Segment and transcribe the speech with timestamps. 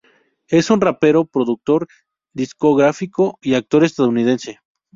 [0.47, 1.87] Es un rapero, productor
[2.33, 4.59] discográfico y actor estadounidense.